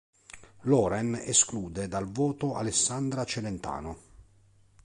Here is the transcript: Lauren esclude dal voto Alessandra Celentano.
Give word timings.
Lauren 0.61 1.13
esclude 1.13 1.87
dal 1.87 2.11
voto 2.11 2.55
Alessandra 2.55 3.23
Celentano. 3.23 3.97